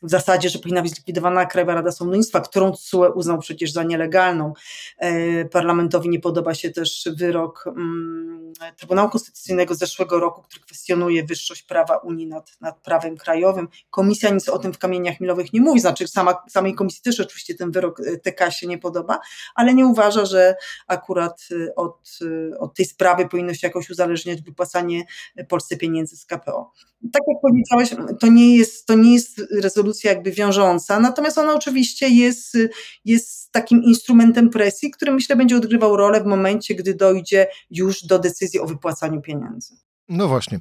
w 0.04 0.10
zasadzie, 0.10 0.50
że 0.50 0.60
powinna 0.60 0.82
być 0.82 0.92
zlikwidowana 0.92 1.46
Krajowa 1.46 1.74
Rada 1.74 1.92
Sądownictwa, 1.92 2.42
którą 2.42 2.72
TSUE 2.72 3.12
uznał 3.16 3.40
przecież 3.40 3.72
za 3.72 3.84
nielegalną. 3.84 4.54
E, 4.98 5.46
parlamentowi 5.46 6.10
nie 6.10 6.20
podoba 6.20 6.54
się 6.54 6.70
też 6.70 7.10
wyrok 7.18 7.68
mm, 7.68 8.54
Trybunału 8.78 9.10
Konstytucyjnego 9.10 9.76
z 9.76 9.80
zeszłego 9.80 10.20
roku, 10.20 10.42
który 10.42 10.66
kwestionuje 10.66 11.24
wyższość 11.24 11.64
prawa 11.64 11.98
Unii 11.98 12.28
nad, 12.28 12.62
nad 12.62 12.82
prawem 12.82 13.18
krajowym. 13.18 13.68
Komisja 13.90 14.30
nic 14.30 14.50
o 14.50 14.60
tym 14.60 14.74
w 14.74 14.78
kamieniach 14.78 15.20
milowych 15.20 15.54
nie 15.54 15.62
mówi, 15.62 15.80
znaczy 15.80 16.08
sama, 16.08 16.44
samej 16.50 16.76
komisji 16.76 17.02
też 17.02 17.20
oczywiście 17.20 17.56
ten 17.56 17.72
wyrok 17.72 18.00
e, 18.00 18.18
TK 18.18 18.52
się 18.52 18.68
nie 18.68 18.78
podoba, 18.78 19.20
ale 19.56 19.74
nie 19.74 19.86
uważa, 19.86 20.26
że 20.26 20.56
akurat 20.88 21.48
e, 21.52 21.76
od, 21.76 22.20
od 22.60 22.76
tej 22.76 22.86
sprawy 22.86 23.30
powinno 23.30 23.54
się 23.54 23.68
jakoś 23.68 23.90
uzależniać 23.90 24.42
wypłacanie 24.42 25.04
Polsce 25.48 25.78
pieniędzy 25.78 26.18
z 26.18 26.26
KPO. 26.26 26.72
Tak 27.14 27.22
jak 27.28 27.38
powiedziałeś, 27.42 28.18
to 28.20 28.28
nie 28.28 28.58
jest, 28.58 28.86
to 28.86 28.96
nie 28.96 29.14
jest 29.14 29.42
rezolucja 29.62 29.93
jakby 30.04 30.32
wiążąca, 30.32 31.00
natomiast 31.00 31.38
ona 31.38 31.54
oczywiście 31.54 32.10
jest, 32.10 32.58
jest 33.06 33.52
takim 33.52 33.84
instrumentem 33.84 34.50
presji, 34.50 34.92
który 34.92 35.12
myślę 35.12 35.36
będzie 35.36 35.58
odgrywał 35.58 35.98
rolę 35.98 36.22
w 36.22 36.26
momencie, 36.26 36.76
gdy 36.76 36.94
dojdzie 36.94 37.48
już 37.70 38.04
do 38.04 38.20
decyzji 38.20 38.60
o 38.60 38.66
wypłacaniu 38.66 39.22
pieniędzy. 39.22 39.76
No 40.10 40.28
właśnie 40.28 40.60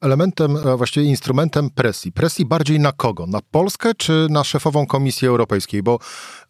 elementem, 0.00 0.58
właściwie 0.76 1.06
instrumentem 1.06 1.70
presji. 1.70 2.12
Presji 2.12 2.46
bardziej 2.46 2.80
na 2.80 2.92
kogo? 2.92 3.26
Na 3.26 3.40
Polskę 3.50 3.94
czy 3.94 4.26
na 4.30 4.44
szefową 4.44 4.86
Komisji 4.86 5.28
Europejskiej? 5.28 5.82
Bo 5.82 5.98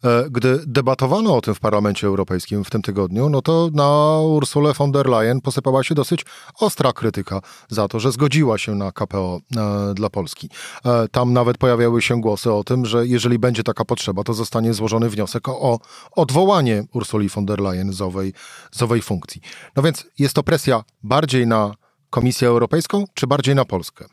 e, 0.03 0.25
gdy 0.29 0.59
debatowano 0.67 1.35
o 1.37 1.41
tym 1.41 1.55
w 1.55 1.59
Parlamencie 1.59 2.07
Europejskim 2.07 2.63
w 2.63 2.69
tym 2.69 2.81
tygodniu, 2.81 3.29
no 3.29 3.41
to 3.41 3.69
na 3.73 4.19
Ursulę 4.19 4.73
von 4.73 4.91
der 4.91 5.09
Leyen 5.09 5.41
posypała 5.41 5.83
się 5.83 5.95
dosyć 5.95 6.25
ostra 6.59 6.93
krytyka 6.93 7.41
za 7.69 7.87
to, 7.87 7.99
że 7.99 8.11
zgodziła 8.11 8.57
się 8.57 8.75
na 8.75 8.91
KPO 8.91 9.39
e, 9.57 9.93
dla 9.93 10.09
Polski. 10.09 10.49
E, 10.85 11.07
tam 11.07 11.33
nawet 11.33 11.57
pojawiały 11.57 12.01
się 12.01 12.21
głosy 12.21 12.53
o 12.53 12.63
tym, 12.63 12.85
że 12.85 13.07
jeżeli 13.07 13.39
będzie 13.39 13.63
taka 13.63 13.85
potrzeba, 13.85 14.23
to 14.23 14.33
zostanie 14.33 14.73
złożony 14.73 15.09
wniosek 15.09 15.49
o, 15.49 15.59
o 15.59 15.79
odwołanie 16.11 16.83
Ursuli 16.93 17.29
von 17.29 17.45
der 17.45 17.59
Leyen 17.59 17.93
z 17.93 18.01
owej, 18.01 18.33
z 18.71 18.81
owej 18.81 19.01
funkcji. 19.01 19.41
No 19.75 19.83
więc 19.83 20.05
jest 20.19 20.35
to 20.35 20.43
presja 20.43 20.83
bardziej 21.03 21.47
na 21.47 21.80
Komisję 22.11 22.47
Europejską, 22.47 23.05
czy 23.13 23.27
bardziej 23.27 23.55
na 23.55 23.65
Polskę? 23.65 24.05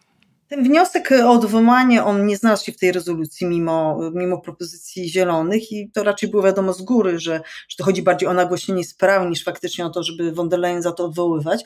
Ten 0.49 0.65
wniosek 0.65 1.13
o 1.25 1.31
odwołanie, 1.31 2.05
on 2.05 2.27
nie 2.27 2.37
znalazł 2.37 2.65
się 2.65 2.73
w 2.73 2.77
tej 2.77 2.93
rezolucji 2.93 3.47
mimo, 3.47 3.99
mimo 4.15 4.39
propozycji 4.39 5.09
zielonych 5.09 5.73
i 5.73 5.91
to 5.91 6.05
raczej 6.05 6.29
było 6.29 6.43
wiadomo 6.43 6.73
z 6.73 6.83
góry, 6.83 7.19
że, 7.19 7.41
że 7.69 7.77
to 7.77 7.85
chodzi 7.85 8.03
bardziej 8.03 8.29
o 8.29 8.35
nagłośnienie 8.35 8.85
sprawy 8.85 9.31
niż 9.31 9.45
faktycznie 9.45 9.87
o 9.87 9.91
to, 9.91 10.03
żeby 10.03 10.33
von 10.33 10.49
der 10.49 10.61
Leyen 10.61 10.83
za 10.83 10.93
to 10.93 11.05
odwoływać. 11.05 11.65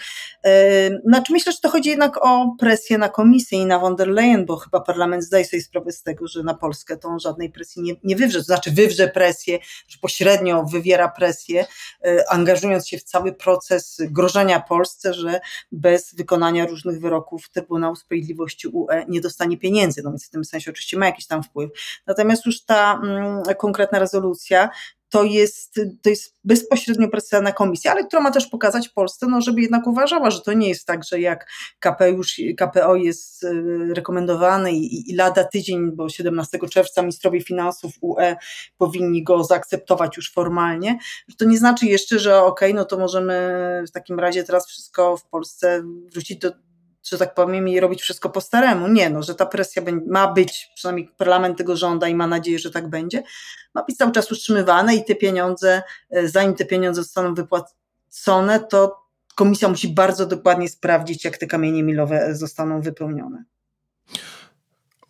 Znaczy 1.05 1.33
myślę, 1.33 1.53
że 1.53 1.59
to 1.63 1.69
chodzi 1.69 1.89
jednak 1.89 2.25
o 2.25 2.57
presję 2.59 2.99
na 2.99 3.09
komisję 3.09 3.59
i 3.59 3.67
na 3.67 3.79
von 3.79 3.97
der 3.97 4.09
Leyen, 4.09 4.47
bo 4.47 4.57
chyba 4.57 4.81
parlament 4.81 5.25
zdaje 5.25 5.45
sobie 5.45 5.63
sprawę 5.63 5.93
z 5.93 6.03
tego, 6.03 6.27
że 6.27 6.43
na 6.43 6.55
Polskę 6.55 6.97
to 6.97 7.09
on 7.09 7.21
żadnej 7.21 7.51
presji 7.51 7.83
nie, 7.83 7.95
nie 8.05 8.17
wywrze, 8.17 8.39
to 8.39 8.45
znaczy 8.45 8.71
wywrze 8.71 9.09
presję, 9.09 9.59
że 9.89 9.99
pośrednio 9.99 10.65
wywiera 10.65 11.09
presję, 11.09 11.67
e, 12.05 12.25
angażując 12.31 12.89
się 12.89 12.99
w 12.99 13.03
cały 13.03 13.33
proces 13.33 13.99
grożenia 14.01 14.61
Polsce, 14.61 15.15
że 15.15 15.41
bez 15.73 16.15
wykonania 16.15 16.67
różnych 16.67 17.01
wyroków 17.01 17.51
Trybunału 17.51 17.97
Sprawiedliwości 17.97 18.72
UE 18.73 19.05
nie 19.09 19.21
dostanie 19.21 19.59
pieniędzy, 19.59 20.03
no 20.05 20.11
więc 20.11 20.27
w 20.27 20.31
tym 20.31 20.45
sensie 20.45 20.71
oczywiście 20.71 20.99
ma 20.99 21.07
jakiś 21.07 21.27
tam 21.27 21.43
wpływ. 21.43 21.71
Natomiast 22.07 22.47
już 22.47 22.65
ta 22.65 23.01
mm, 23.05 23.43
konkretna 23.59 23.99
rezolucja 23.99 24.71
to 25.13 25.25
jest, 25.25 25.81
to 26.03 26.11
jest 26.11 26.35
bezpośrednio 26.45 27.09
presja 27.09 27.41
na 27.41 27.53
komisję, 27.53 27.91
ale 27.91 28.05
która 28.05 28.23
ma 28.23 28.31
też 28.31 28.47
pokazać 28.47 28.89
Polsce, 28.89 29.27
no, 29.27 29.41
żeby 29.41 29.61
jednak 29.61 29.87
uważała, 29.87 30.31
że 30.31 30.41
to 30.41 30.53
nie 30.53 30.69
jest 30.69 30.87
tak, 30.87 31.05
że 31.05 31.21
jak 31.21 31.47
KPO, 31.79 32.07
już, 32.07 32.41
KPO 32.57 32.97
jest 32.97 33.45
y, 33.45 33.95
rekomendowany 33.95 34.73
i, 34.73 35.11
i 35.11 35.15
lada 35.15 35.45
tydzień, 35.45 35.93
bo 35.93 36.09
17 36.09 36.59
czerwca 36.71 37.03
ministrowie 37.03 37.41
finansów 37.41 37.93
UE 38.01 38.37
powinni 38.79 39.25
go 39.25 39.45
zaakceptować 39.45 40.17
już 40.17 40.33
formalnie, 40.33 40.99
że 41.29 41.37
to 41.37 41.45
nie 41.45 41.59
znaczy 41.59 41.87
jeszcze, 41.87 42.19
że 42.19 42.39
okej, 42.39 42.71
okay, 42.71 42.75
no 42.75 42.85
to 42.85 42.99
możemy 42.99 43.85
w 43.89 43.91
takim 43.91 44.21
razie 44.21 44.45
teraz 44.45 44.67
wszystko 44.67 45.17
w 45.17 45.25
Polsce 45.25 45.83
wrócić 46.13 46.39
do 46.39 46.53
że 47.05 47.19
tak 47.19 47.35
powiem, 47.35 47.69
i 47.69 47.81
robić 47.81 48.03
wszystko 48.03 48.31
po 48.31 48.41
staremu. 48.41 48.89
Nie, 48.89 49.11
no, 49.11 49.23
że 49.23 49.35
ta 49.35 49.47
presja 49.47 49.83
ma 50.07 50.33
być, 50.33 50.71
przynajmniej 50.75 51.09
parlament 51.17 51.59
tego 51.59 51.77
żąda 51.77 52.09
i 52.09 52.15
ma 52.15 52.27
nadzieję, 52.27 52.59
że 52.59 52.71
tak 52.71 52.89
będzie, 52.89 53.23
ma 53.75 53.83
być 53.83 53.97
cały 53.97 54.13
czas 54.13 54.33
utrzymywane 54.33 54.95
i 54.95 55.05
te 55.05 55.15
pieniądze, 55.15 55.83
e, 56.11 56.29
zanim 56.29 56.55
te 56.55 56.65
pieniądze 56.65 57.03
zostaną 57.03 57.35
wypłacone, 57.35 58.61
to 58.61 59.03
komisja 59.35 59.69
musi 59.69 59.89
bardzo 59.89 60.27
dokładnie 60.27 60.69
sprawdzić, 60.69 61.25
jak 61.25 61.39
te 61.39 61.47
kamienie 61.47 61.83
milowe 61.83 62.35
zostaną 62.35 62.81
wypełnione. 62.81 63.45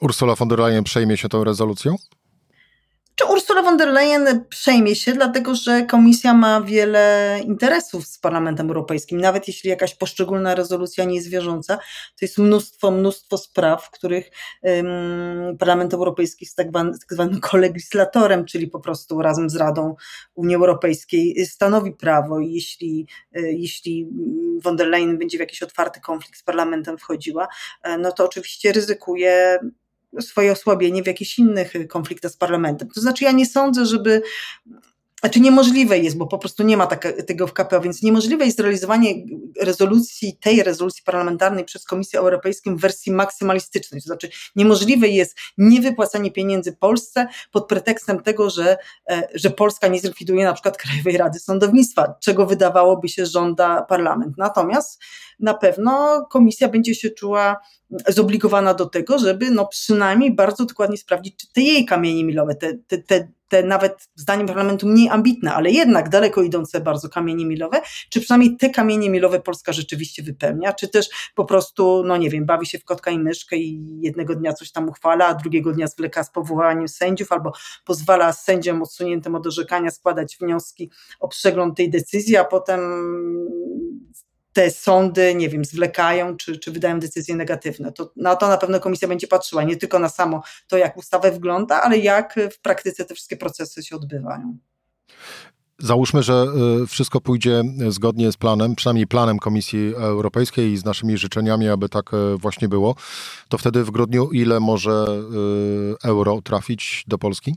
Ursula 0.00 0.34
von 0.34 0.48
der 0.48 0.58
Leyen 0.58 0.84
przejmie 0.84 1.16
się 1.16 1.28
tą 1.28 1.44
rezolucją? 1.44 1.96
Czy 3.22 3.28
Ursula 3.28 3.62
von 3.62 3.76
der 3.76 3.88
Leyen 3.88 4.44
przejmie 4.48 4.96
się, 4.96 5.12
dlatego 5.12 5.54
że 5.54 5.82
komisja 5.82 6.34
ma 6.34 6.60
wiele 6.60 7.40
interesów 7.44 8.06
z 8.06 8.18
Parlamentem 8.18 8.68
Europejskim. 8.68 9.20
Nawet 9.20 9.48
jeśli 9.48 9.70
jakaś 9.70 9.94
poszczególna 9.94 10.54
rezolucja 10.54 11.04
nie 11.04 11.14
jest 11.14 11.30
wiążąca, 11.30 11.76
to 11.76 12.24
jest 12.24 12.38
mnóstwo, 12.38 12.90
mnóstwo 12.90 13.38
spraw, 13.38 13.84
w 13.84 13.90
których 13.90 14.30
um, 14.62 15.56
Parlament 15.58 15.94
Europejski 15.94 16.44
jest 16.44 16.56
tak, 16.56 16.66
tak 16.72 17.14
zwanym 17.14 17.40
kolegislatorem, 17.40 18.44
czyli 18.44 18.68
po 18.68 18.80
prostu 18.80 19.22
razem 19.22 19.50
z 19.50 19.56
Radą 19.56 19.94
Unii 20.34 20.56
Europejskiej 20.56 21.46
stanowi 21.46 21.92
prawo. 21.92 22.40
I 22.40 22.52
jeśli, 22.52 23.06
e, 23.32 23.52
jeśli 23.52 24.08
von 24.62 24.76
der 24.76 24.88
Leyen 24.88 25.18
będzie 25.18 25.38
w 25.38 25.40
jakiś 25.40 25.62
otwarty 25.62 26.00
konflikt 26.00 26.38
z 26.38 26.42
Parlamentem 26.42 26.98
wchodziła, 26.98 27.48
e, 27.82 27.98
no 27.98 28.12
to 28.12 28.24
oczywiście 28.24 28.72
ryzykuje 28.72 29.58
swoje 30.20 30.52
osłabienie 30.52 31.02
w 31.02 31.06
jakichś 31.06 31.38
innych 31.38 31.72
konfliktach 31.88 32.32
z 32.32 32.36
parlamentem. 32.36 32.88
To 32.88 33.00
znaczy, 33.00 33.24
ja 33.24 33.32
nie 33.32 33.46
sądzę, 33.46 33.86
żeby 33.86 34.22
znaczy 35.22 35.40
niemożliwe 35.40 35.98
jest, 35.98 36.16
bo 36.16 36.26
po 36.26 36.38
prostu 36.38 36.62
nie 36.62 36.76
ma 36.76 36.86
tak, 36.86 37.22
tego 37.26 37.46
w 37.46 37.52
KPO, 37.52 37.80
więc 37.80 38.02
niemożliwe 38.02 38.44
jest 38.44 38.60
realizowanie 38.60 39.14
rezolucji, 39.60 40.36
tej 40.40 40.62
rezolucji 40.62 41.02
parlamentarnej 41.04 41.64
przez 41.64 41.84
Komisję 41.84 42.18
Europejską 42.18 42.76
w 42.76 42.80
wersji 42.80 43.12
maksymalistycznej. 43.12 44.00
To 44.00 44.06
znaczy 44.06 44.30
niemożliwe 44.56 45.08
jest 45.08 45.38
niewypłacanie 45.58 46.30
pieniędzy 46.30 46.72
Polsce 46.72 47.26
pod 47.52 47.68
pretekstem 47.68 48.22
tego, 48.22 48.50
że, 48.50 48.76
e, 49.10 49.28
że 49.34 49.50
Polska 49.50 49.88
nie 49.88 50.00
zlikwiduje 50.00 50.44
na 50.44 50.52
przykład 50.52 50.76
Krajowej 50.76 51.16
Rady 51.16 51.38
Sądownictwa, 51.38 52.14
czego 52.20 52.46
wydawałoby 52.46 53.08
się 53.08 53.26
żąda 53.26 53.82
parlament. 53.82 54.38
Natomiast 54.38 55.02
na 55.40 55.54
pewno 55.54 56.26
komisja 56.30 56.68
będzie 56.68 56.94
się 56.94 57.10
czuła 57.10 57.56
zobligowana 58.08 58.74
do 58.74 58.86
tego, 58.86 59.18
żeby 59.18 59.50
no 59.50 59.66
przynajmniej 59.66 60.34
bardzo 60.34 60.64
dokładnie 60.64 60.96
sprawdzić, 60.96 61.36
czy 61.36 61.52
te 61.52 61.60
jej 61.60 61.86
kamienie 61.86 62.24
milowe, 62.24 62.54
te, 62.54 62.74
te, 62.86 62.98
te, 62.98 63.28
te 63.52 63.62
nawet 63.62 64.08
zdaniem 64.14 64.46
parlamentu 64.46 64.88
mniej 64.88 65.08
ambitne, 65.08 65.54
ale 65.54 65.70
jednak 65.70 66.08
daleko 66.08 66.42
idące 66.42 66.80
bardzo 66.80 67.08
kamienie 67.08 67.46
milowe, 67.46 67.80
czy 68.10 68.20
przynajmniej 68.20 68.56
te 68.56 68.70
kamienie 68.70 69.10
milowe 69.10 69.40
Polska 69.40 69.72
rzeczywiście 69.72 70.22
wypełnia, 70.22 70.72
czy 70.72 70.88
też 70.88 71.08
po 71.34 71.44
prostu, 71.44 72.02
no 72.06 72.16
nie 72.16 72.30
wiem, 72.30 72.46
bawi 72.46 72.66
się 72.66 72.78
w 72.78 72.84
kotka 72.84 73.10
i 73.10 73.18
myszkę 73.18 73.56
i 73.56 74.00
jednego 74.00 74.34
dnia 74.34 74.52
coś 74.52 74.72
tam 74.72 74.88
uchwala, 74.88 75.26
a 75.26 75.34
drugiego 75.34 75.72
dnia 75.72 75.86
zwleka 75.86 76.24
z 76.24 76.30
powołaniem 76.30 76.88
sędziów 76.88 77.32
albo 77.32 77.52
pozwala 77.84 78.32
sędziom 78.32 78.82
odsuniętym 78.82 79.34
od 79.34 79.46
orzekania 79.46 79.90
składać 79.90 80.36
wnioski 80.40 80.90
o 81.20 81.28
przegląd 81.28 81.76
tej 81.76 81.90
decyzji, 81.90 82.36
a 82.36 82.44
potem 82.44 82.80
te 84.52 84.70
sądy, 84.70 85.34
nie 85.34 85.48
wiem, 85.48 85.64
zwlekają 85.64 86.36
czy, 86.36 86.58
czy 86.58 86.72
wydają 86.72 87.00
decyzje 87.00 87.36
negatywne. 87.36 87.92
To, 87.92 88.12
na 88.16 88.36
to 88.36 88.48
na 88.48 88.56
pewno 88.56 88.80
komisja 88.80 89.08
będzie 89.08 89.26
patrzyła, 89.26 89.62
nie 89.62 89.76
tylko 89.76 89.98
na 89.98 90.08
samo 90.08 90.42
to, 90.68 90.76
jak 90.76 90.96
ustawa 90.96 91.30
wygląda, 91.30 91.82
ale 91.82 91.98
jak 91.98 92.38
w 92.52 92.60
praktyce 92.60 93.04
te 93.04 93.14
wszystkie 93.14 93.36
procesy 93.36 93.82
się 93.82 93.96
odbywają. 93.96 94.58
Załóżmy, 95.78 96.22
że 96.22 96.46
y, 96.82 96.86
wszystko 96.86 97.20
pójdzie 97.20 97.62
zgodnie 97.88 98.32
z 98.32 98.36
planem, 98.36 98.74
przynajmniej 98.74 99.06
planem 99.06 99.38
Komisji 99.38 99.94
Europejskiej 99.94 100.72
i 100.72 100.76
z 100.76 100.84
naszymi 100.84 101.18
życzeniami, 101.18 101.68
aby 101.68 101.88
tak 101.88 102.14
y, 102.14 102.36
właśnie 102.36 102.68
było. 102.68 102.94
To 103.48 103.58
wtedy 103.58 103.84
w 103.84 103.90
grudniu 103.90 104.30
ile 104.30 104.60
może 104.60 105.06
y, 106.04 106.08
euro 106.08 106.42
trafić 106.42 107.04
do 107.08 107.18
Polski? 107.18 107.56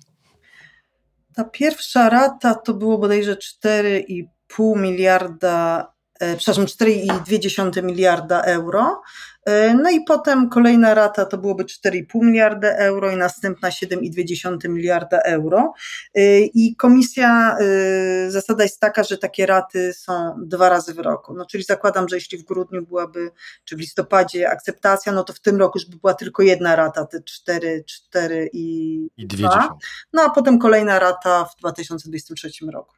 Ta 1.35 1.43
pierwsza 1.43 2.09
rata 2.09 2.55
to 2.55 2.73
było 2.73 2.97
bodajże 2.97 3.35
4,5 3.35 4.79
miliarda 4.79 5.94
przepraszam, 6.19 6.65
4,2 6.65 7.83
miliarda 7.83 8.41
euro. 8.41 9.01
E, 9.45 9.73
no 9.73 9.89
i 9.89 10.01
potem 10.01 10.49
kolejna 10.49 10.93
rata 10.93 11.25
to 11.25 11.37
byłoby 11.37 11.63
4,5 11.63 12.03
miliarda 12.13 12.67
euro 12.67 13.11
i 13.11 13.17
następna 13.17 13.69
7,2 13.69 14.69
miliarda 14.69 15.19
euro. 15.19 15.73
E, 16.15 16.39
I 16.39 16.75
komisja, 16.75 17.57
e, 17.59 18.31
zasada 18.31 18.63
jest 18.63 18.79
taka, 18.79 19.03
że 19.03 19.17
takie 19.17 19.45
raty 19.45 19.93
są 19.93 20.35
dwa 20.45 20.69
razy 20.69 20.93
w 20.93 20.99
roku. 20.99 21.33
No 21.33 21.45
czyli 21.45 21.63
zakładam, 21.63 22.09
że 22.09 22.15
jeśli 22.15 22.37
w 22.37 22.43
grudniu 22.43 22.85
byłaby, 22.85 23.31
czy 23.65 23.75
w 23.75 23.79
listopadzie 23.79 24.49
akceptacja, 24.49 25.11
no 25.11 25.23
to 25.23 25.33
w 25.33 25.39
tym 25.39 25.57
roku 25.57 25.79
już 25.79 25.89
by 25.89 25.97
była 25.97 26.13
tylko 26.13 26.43
jedna 26.43 26.75
rata, 26.75 27.05
te 27.05 27.23
4, 27.23 27.83
4 27.87 28.49
i, 28.53 28.95
I 29.17 29.27
2. 29.27 29.77
No 30.13 30.21
a 30.21 30.29
potem 30.29 30.59
kolejna 30.59 30.99
rata 30.99 31.45
w 31.45 31.59
2023 31.59 32.49
roku. 32.73 32.95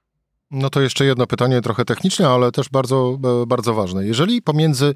No 0.52 0.70
to 0.70 0.82
jeszcze 0.82 1.06
jedno 1.06 1.28
pytanie, 1.28 1.62
trochę 1.62 1.86
techniczne, 1.86 2.30
ale 2.30 2.52
też 2.52 2.70
bardzo, 2.70 3.20
e, 3.44 3.46
bardzo 3.46 3.74
ważne. 3.74 4.06
Jeżeli 4.06 4.42
pomiędzy 4.42 4.94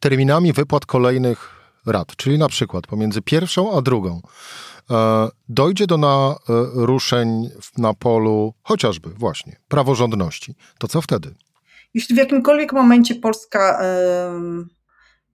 terminami 0.00 0.52
wypłat 0.52 0.86
kolejnych 0.86 1.50
rat, 1.86 2.16
czyli 2.16 2.38
na 2.38 2.48
przykład 2.48 2.86
pomiędzy 2.86 3.22
pierwszą 3.22 3.76
a 3.76 3.82
drugą, 3.82 4.20
e, 4.90 5.28
dojdzie 5.48 5.86
do 5.86 5.98
naruszeń 5.98 7.50
na 7.78 7.94
polu 7.94 8.54
chociażby 8.62 9.10
właśnie 9.10 9.56
praworządności, 9.68 10.54
to 10.78 10.88
co 10.88 11.02
wtedy? 11.02 11.34
Jeśli 11.94 12.14
w 12.14 12.18
jakimkolwiek 12.18 12.72
momencie 12.72 13.14
Polska. 13.14 13.80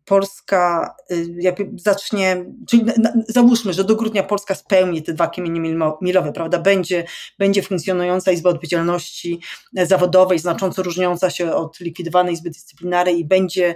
Polska 0.09 0.95
y, 1.11 1.27
jakby 1.39 1.71
zacznie, 1.77 2.45
czyli 2.69 2.85
załóżmy, 3.29 3.73
że 3.73 3.85
do 3.85 3.97
grudnia 3.97 4.23
Polska 4.23 4.55
spełni 4.55 5.03
te 5.03 5.13
dwa 5.13 5.29
kamienie 5.29 5.61
milowe, 6.01 6.33
prawda, 6.33 6.59
będzie, 6.59 7.05
będzie 7.39 7.63
funkcjonująca 7.63 8.33
Izba 8.33 8.51
Odpowiedzialności 8.51 9.41
Zawodowej, 9.73 10.39
znacząco 10.39 10.83
różniąca 10.83 11.31
się 11.31 11.55
od 11.55 11.81
likwidowanej 11.81 12.35
Izby 12.35 12.51
Dyscyplinarnej 12.51 13.21
i 13.21 13.25
będzie 13.25 13.75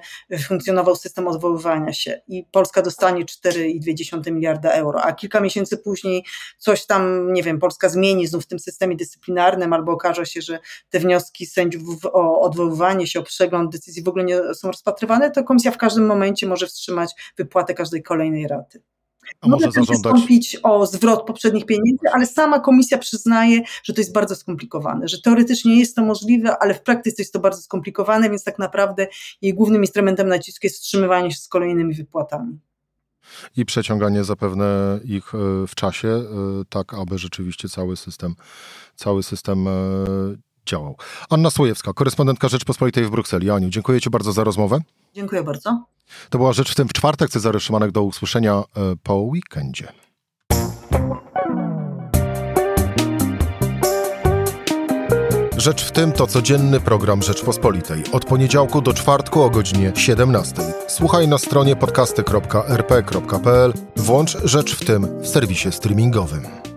funkcjonował 0.49 0.97
system 0.97 1.29
odwoływania 1.29 1.93
się. 1.93 2.21
I 2.29 2.45
Polska 2.51 2.83
dostanie 2.83 3.25
4,2 3.25 4.33
miliarda 4.33 4.71
euro, 4.71 5.03
a 5.03 5.13
kilka 5.13 5.41
miesięcy 5.41 5.79
później 5.79 6.25
coś 6.59 6.87
tam, 6.87 7.33
nie 7.33 7.43
wiem, 7.43 7.59
Polska 7.59 7.89
zmieni 7.89 8.27
znów 8.27 8.45
w 8.45 8.47
tym 8.47 8.59
systemie 8.59 8.97
dyscyplinarnym 8.97 9.73
albo 9.73 9.93
okaże 9.93 10.27
się, 10.27 10.43
że 10.43 10.59
te 10.91 10.99
wnioski 10.99 11.47
sędziów 11.47 12.07
o 12.07 12.41
odwoływanie 12.41 13.07
się, 13.07 13.21
o 13.21 13.23
przegląd 13.23 13.73
decyzji 13.73 14.03
w 14.03 14.09
ogóle 14.09 14.25
nie 14.25 14.55
są 14.55 14.69
rozpatrywane, 14.69 15.31
to 15.31 15.45
komisja 15.45 15.71
w 15.71 15.79
każdym 15.79 16.07
momencie 16.07 16.22
momencie 16.23 16.47
może 16.47 16.67
wstrzymać 16.67 17.15
wypłatę 17.37 17.75
każdej 17.75 18.03
kolejnej 18.03 18.49
raty. 18.49 18.83
A 19.41 19.49
może 19.49 19.67
zażądać... 19.67 19.89
wystąpić 19.89 20.59
o 20.63 20.87
zwrot 20.87 21.27
poprzednich 21.27 21.67
pieniędzy, 21.67 22.07
ale 22.13 22.27
sama 22.27 22.61
komisja 22.61 22.99
przyznaje, 22.99 23.61
że 23.85 23.93
to 23.93 24.01
jest 24.01 24.13
bardzo 24.13 24.37
skomplikowane, 24.37 25.09
że 25.09 25.21
teoretycznie 25.21 25.79
jest 25.79 25.97
to 25.97 26.05
możliwe, 26.05 26.57
ale 26.59 26.75
w 26.75 26.83
praktyce 26.83 27.23
jest 27.23 27.33
to 27.33 27.41
bardzo 27.41 27.63
skomplikowane, 27.63 28.31
więc 28.31 28.45
tak 28.45 28.59
naprawdę 28.59 29.07
jej 29.43 29.55
głównym 29.55 29.83
instrumentem 29.83 30.29
nacisku 30.29 30.67
jest 30.67 30.77
wstrzymywanie 30.77 31.31
się 31.31 31.39
z 31.39 31.49
kolejnymi 31.49 31.95
wypłatami. 31.95 32.59
I 33.57 33.65
przeciąganie 33.65 34.25
zapewne 34.25 35.01
ich 35.05 35.35
e, 35.35 35.67
w 35.67 35.75
czasie, 35.75 36.09
e, 36.09 36.25
tak 36.69 36.95
aby 36.95 37.19
rzeczywiście 37.19 37.69
cały 37.69 37.97
system, 37.97 38.35
cały 38.97 39.23
system 39.23 39.69
e, 39.69 39.71
działał. 40.67 40.97
Anna 41.31 41.51
Słojewska, 41.51 41.93
korespondentka 41.93 42.49
Rzeczpospolitej 42.49 43.05
w 43.05 43.11
Brukseli. 43.11 43.51
Aniu, 43.51 43.71
dziękuję 43.71 44.01
Ci 44.01 44.11
bardzo 44.11 44.33
za 44.33 44.45
rozmowę. 44.45 44.79
Dziękuję 45.15 45.43
bardzo. 45.43 45.85
To 46.31 46.39
była 46.39 46.53
Rzecz 46.53 46.73
w 46.73 46.75
tym 46.75 46.89
w 46.89 46.93
czwartek. 46.93 47.31
Cezary 47.31 47.61
Szymanek 47.61 47.91
do 47.91 48.03
usłyszenia 48.03 48.53
e, 48.53 48.65
po 49.03 49.15
weekendzie. 49.15 49.93
Rzecz 55.63 55.85
w 55.85 55.93
tym 55.93 56.13
to 56.13 56.27
codzienny 56.27 56.81
program 56.81 57.23
Rzeczpospolitej. 57.23 58.03
Od 58.13 58.25
poniedziałku 58.25 58.81
do 58.81 58.95
czwartku 58.95 59.43
o 59.43 59.51
godzinie 59.51 59.93
17. 59.97 60.63
Słuchaj 60.89 61.29
na 61.29 61.39
stronie 61.39 61.77
podcasty.rp.pl. 61.77 63.73
Włącz 63.97 64.39
Rzecz 64.45 64.77
w 64.77 64.85
tym 64.85 65.23
w 65.23 65.29
serwisie 65.29 65.73
streamingowym. 65.73 66.72